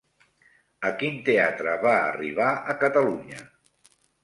[0.89, 3.49] A quin teatre va arribar a Catalunya?